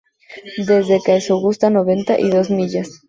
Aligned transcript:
Desde 0.65 0.99
Caesaraugusta 0.99 1.69
noventa 1.69 2.19
y 2.19 2.31
dos 2.31 2.49
millas. 2.49 2.89